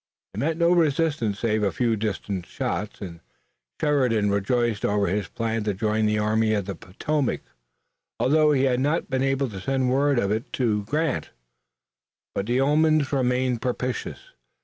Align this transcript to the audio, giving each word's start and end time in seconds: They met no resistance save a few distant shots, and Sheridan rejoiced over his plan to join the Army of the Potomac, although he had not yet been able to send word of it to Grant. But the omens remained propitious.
They 0.33 0.39
met 0.39 0.57
no 0.57 0.71
resistance 0.71 1.37
save 1.37 1.61
a 1.61 1.71
few 1.71 1.95
distant 1.95 2.47
shots, 2.47 3.01
and 3.01 3.19
Sheridan 3.79 4.31
rejoiced 4.31 4.83
over 4.83 5.05
his 5.05 5.27
plan 5.27 5.63
to 5.65 5.75
join 5.75 6.07
the 6.07 6.17
Army 6.17 6.55
of 6.55 6.65
the 6.65 6.73
Potomac, 6.73 7.41
although 8.19 8.51
he 8.51 8.63
had 8.63 8.79
not 8.79 9.01
yet 9.03 9.09
been 9.11 9.21
able 9.23 9.47
to 9.49 9.61
send 9.61 9.91
word 9.91 10.17
of 10.17 10.31
it 10.31 10.51
to 10.53 10.85
Grant. 10.85 11.29
But 12.33 12.47
the 12.47 12.59
omens 12.61 13.13
remained 13.13 13.61
propitious. 13.61 14.31